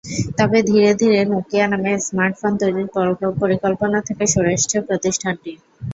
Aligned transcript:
তবে 0.37 0.57
ধীরে 0.69 0.91
ধীরে 1.01 1.19
নকিয়া 1.31 1.65
নামে 1.67 1.91
স্মার্টফোন 2.07 2.53
তৈরির 2.61 2.87
পরিকল্পনা 3.41 3.97
থেকে 4.07 4.23
সরে 4.33 4.51
আসছে 4.55 4.77
প্রতিষ্ঠানটি। 4.87 5.51